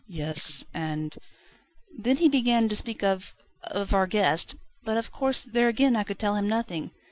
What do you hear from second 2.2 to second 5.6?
began to speak of of our guest but, of course,